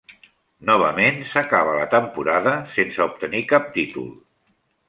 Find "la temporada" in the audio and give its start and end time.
1.81-2.57